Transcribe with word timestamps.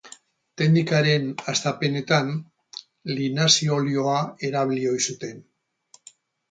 Teknikaren 0.61 1.27
hastapenetan 1.53 2.33
linazi-olioa 3.19 4.19
erabili 4.51 4.93
ohi 4.95 5.09
zuten. 5.11 5.49